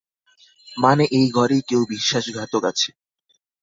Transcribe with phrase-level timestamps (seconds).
[0.77, 2.89] মানে এই ঘরেই কেউ বিশ্বাসঘাতক আছে।